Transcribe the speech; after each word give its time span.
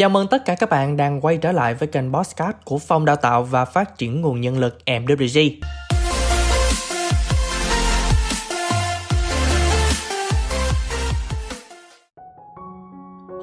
Chào 0.00 0.08
mừng 0.08 0.26
tất 0.26 0.44
cả 0.44 0.54
các 0.54 0.70
bạn 0.70 0.96
đang 0.96 1.20
quay 1.20 1.36
trở 1.36 1.52
lại 1.52 1.74
với 1.74 1.88
kênh 1.88 2.12
Podcast 2.12 2.56
của 2.64 2.78
Phòng 2.78 3.04
Đào 3.04 3.16
tạo 3.16 3.42
và 3.42 3.64
Phát 3.64 3.98
triển 3.98 4.20
Nguồn 4.20 4.40
Nhân 4.40 4.58
lực 4.58 4.78
MWG. 4.86 5.60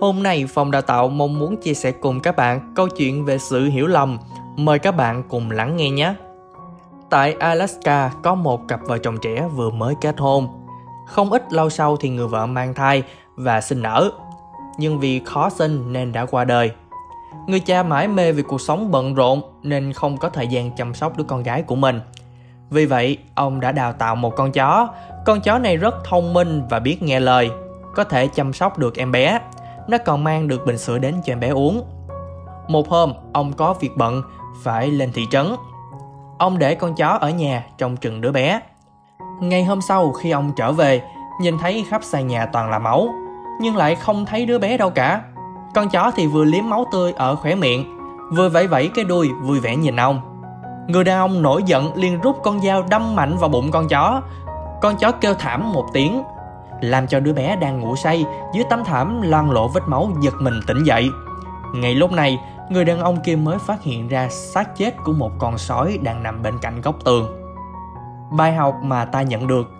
Hôm 0.02 0.24
nay 0.24 0.46
Phòng 0.48 0.72
Đào 0.72 0.82
tạo 0.82 1.08
mong 1.08 1.40
muốn 1.40 1.58
chia 1.62 1.74
sẻ 1.74 1.92
cùng 1.92 2.20
các 2.20 2.36
bạn 2.36 2.74
câu 2.76 2.88
chuyện 2.90 3.26
về 3.26 3.38
sự 3.38 3.66
hiểu 3.66 3.88
lầm. 3.88 4.20
Mời 4.56 4.80
các 4.80 4.92
bạn 4.92 5.24
cùng 5.30 5.52
lắng 5.52 5.78
nghe 5.78 5.90
nhé. 5.90 6.14
Tại 7.10 7.34
Alaska, 7.34 8.12
có 8.24 8.36
một 8.36 8.62
cặp 8.68 8.80
vợ 8.82 8.98
chồng 8.98 9.18
trẻ 9.22 9.48
vừa 9.56 9.70
mới 9.70 9.96
kết 10.02 10.20
hôn. 10.20 10.48
Không 11.08 11.32
ít 11.32 11.54
lâu 11.54 11.70
sau 11.70 11.98
thì 11.98 12.10
người 12.10 12.28
vợ 12.28 12.46
mang 12.46 12.74
thai 12.74 13.04
và 13.36 13.62
sinh 13.62 13.82
nở 13.82 14.12
nhưng 14.78 15.00
vì 15.00 15.22
khó 15.26 15.50
sinh 15.50 15.94
nên 15.94 16.12
đã 16.12 16.26
qua 16.26 16.44
đời. 16.44 16.72
Người 17.48 17.60
cha 17.60 17.84
mãi 17.84 18.08
mê 18.08 18.32
vì 18.32 18.44
cuộc 18.44 18.62
sống 18.62 18.92
bận 18.92 19.14
rộn 19.14 19.42
nên 19.64 19.94
không 19.94 20.18
có 20.18 20.30
thời 20.30 20.48
gian 20.48 20.72
chăm 20.72 20.94
sóc 20.94 21.18
đứa 21.18 21.24
con 21.24 21.44
gái 21.44 21.62
của 21.62 21.76
mình. 21.76 22.02
Vì 22.70 22.86
vậy, 22.86 23.18
ông 23.36 23.60
đã 23.60 23.72
đào 23.72 23.94
tạo 23.94 24.16
một 24.16 24.36
con 24.36 24.52
chó. 24.52 24.88
Con 25.26 25.42
chó 25.42 25.58
này 25.58 25.78
rất 25.78 25.96
thông 26.04 26.34
minh 26.34 26.62
và 26.70 26.80
biết 26.80 27.04
nghe 27.04 27.20
lời, 27.20 27.52
có 27.96 28.04
thể 28.04 28.28
chăm 28.28 28.54
sóc 28.54 28.78
được 28.78 28.96
em 28.98 29.12
bé. 29.12 29.40
Nó 29.88 29.98
còn 30.06 30.24
mang 30.24 30.48
được 30.48 30.66
bình 30.66 30.78
sữa 30.78 30.98
đến 30.98 31.16
cho 31.26 31.34
em 31.34 31.40
bé 31.40 31.50
uống. 31.50 31.84
Một 32.68 32.90
hôm, 32.90 33.14
ông 33.34 33.54
có 33.54 33.74
việc 33.74 33.92
bận, 33.98 34.22
phải 34.64 34.92
lên 34.92 35.12
thị 35.14 35.26
trấn. 35.32 35.56
Ông 36.38 36.58
để 36.58 36.76
con 36.76 36.96
chó 36.96 37.08
ở 37.08 37.30
nhà 37.30 37.66
trông 37.78 37.98
chừng 37.98 38.22
đứa 38.22 38.32
bé. 38.32 38.62
Ngày 39.42 39.64
hôm 39.64 39.82
sau 39.82 40.12
khi 40.12 40.32
ông 40.32 40.52
trở 40.58 40.72
về, 40.72 41.02
nhìn 41.42 41.58
thấy 41.58 41.86
khắp 41.90 42.04
sàn 42.04 42.28
nhà 42.28 42.46
toàn 42.46 42.70
là 42.70 42.80
máu, 42.80 43.10
nhưng 43.60 43.76
lại 43.76 43.96
không 43.96 44.26
thấy 44.26 44.46
đứa 44.46 44.60
bé 44.60 44.78
đâu 44.78 44.90
cả. 44.90 45.22
Con 45.76 45.90
chó 45.90 46.12
thì 46.16 46.28
vừa 46.28 46.44
liếm 46.44 46.70
máu 46.70 46.86
tươi 46.92 47.14
ở 47.14 47.36
khỏe 47.36 47.56
miệng, 47.56 47.98
vừa 48.36 48.50
vẫy 48.50 48.68
vẫy 48.68 48.90
cái 48.96 49.06
đuôi 49.06 49.30
vui 49.42 49.60
vẻ 49.60 49.76
nhìn 49.76 49.96
ông. 49.96 50.22
Người 50.88 51.04
đàn 51.04 51.18
ông 51.18 51.42
nổi 51.42 51.64
giận 51.66 51.96
liền 51.96 52.22
rút 52.22 52.38
con 52.44 52.62
dao 52.62 52.84
đâm 52.90 53.16
mạnh 53.16 53.38
vào 53.38 53.50
bụng 53.50 53.72
con 53.72 53.88
chó. 53.88 54.22
Con 54.82 54.98
chó 54.98 55.12
kêu 55.12 55.34
thảm 55.34 55.74
một 55.74 55.86
tiếng, 55.94 56.24
làm 56.82 57.08
cho 57.08 57.20
đứa 57.20 57.34
bé 57.34 57.56
đang 57.56 57.80
ngủ 57.80 57.96
say 57.96 58.26
dưới 58.54 58.64
tấm 58.70 58.84
thảm 58.84 59.22
loang 59.22 59.52
lộ 59.52 59.68
vết 59.68 59.84
máu 59.88 60.10
giật 60.22 60.34
mình 60.40 60.60
tỉnh 60.68 60.84
dậy. 60.84 61.10
Ngay 61.76 61.96
lúc 61.96 62.12
này, 62.12 62.40
người 62.70 62.86
đàn 62.86 63.00
ông 63.00 63.18
kia 63.22 63.36
mới 63.36 63.58
phát 63.60 63.84
hiện 63.84 64.08
ra 64.08 64.30
xác 64.30 64.76
chết 64.78 64.96
của 65.04 65.14
một 65.14 65.32
con 65.40 65.58
sói 65.58 66.00
đang 66.02 66.24
nằm 66.24 66.44
bên 66.44 66.58
cạnh 66.62 66.82
góc 66.82 66.96
tường. 67.06 67.26
Bài 68.32 68.54
học 68.54 68.76
mà 68.84 69.06
ta 69.06 69.22
nhận 69.22 69.48
được 69.48 69.72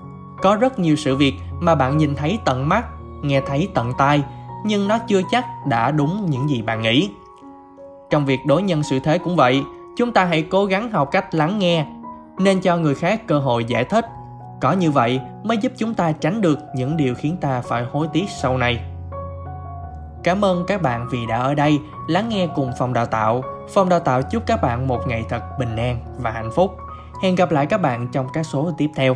Có 0.42 0.56
rất 0.56 0.80
nhiều 0.80 0.96
sự 0.96 1.16
việc 1.16 1.34
mà 1.60 1.76
bạn 1.76 1.98
nhìn 1.98 2.16
thấy 2.16 2.40
tận 2.46 2.70
mắt 2.70 2.86
nghe 3.22 3.42
thấy 3.42 3.70
tận 3.74 3.94
tai, 3.98 4.24
nhưng 4.66 4.88
nó 4.88 4.98
chưa 4.98 5.22
chắc 5.32 5.46
đã 5.66 5.92
đúng 5.92 6.26
những 6.30 6.50
gì 6.50 6.62
bạn 6.62 6.82
nghĩ. 6.82 7.10
Trong 8.10 8.26
việc 8.26 8.40
đối 8.46 8.62
nhân 8.62 8.84
xử 8.84 9.00
thế 9.00 9.18
cũng 9.18 9.36
vậy, 9.36 9.64
chúng 9.98 10.12
ta 10.12 10.26
hãy 10.26 10.42
cố 10.42 10.66
gắng 10.66 10.92
học 10.92 11.12
cách 11.12 11.36
lắng 11.36 11.60
nghe, 11.60 11.86
nên 12.40 12.62
cho 12.62 12.78
người 12.78 12.96
khác 12.96 13.28
cơ 13.28 13.40
hội 13.40 13.66
giải 13.66 13.86
thích. 13.86 14.06
Có 14.62 14.72
như 14.72 14.92
vậy 14.92 15.20
mới 15.44 15.58
giúp 15.58 15.72
chúng 15.78 15.94
ta 15.94 16.12
tránh 16.12 16.42
được 16.42 16.60
những 16.76 16.98
điều 16.98 17.16
khiến 17.16 17.38
ta 17.42 17.62
phải 17.62 17.86
hối 17.92 18.08
tiếc 18.14 18.26
sau 18.30 18.58
này. 18.58 18.80
Cảm 20.24 20.46
ơn 20.46 20.64
các 20.68 20.82
bạn 20.82 21.08
vì 21.12 21.26
đã 21.26 21.38
ở 21.38 21.54
đây 21.54 21.80
lắng 22.08 22.30
nghe 22.30 22.48
cùng 22.56 22.72
phòng 22.80 22.94
đào 22.94 23.06
tạo. 23.06 23.42
Phòng 23.74 23.90
đào 23.90 24.00
tạo 24.00 24.22
chúc 24.22 24.44
các 24.46 24.62
bạn 24.62 24.88
một 24.88 25.00
ngày 25.08 25.24
thật 25.30 25.42
bình 25.60 25.76
an 25.76 26.00
và 26.18 26.32
hạnh 26.32 26.52
phúc. 26.56 26.78
Hẹn 27.24 27.36
gặp 27.36 27.52
lại 27.52 27.66
các 27.66 27.82
bạn 27.82 28.08
trong 28.12 28.28
các 28.34 28.44
số 28.44 28.72
tiếp 28.78 28.90
theo. 28.96 29.16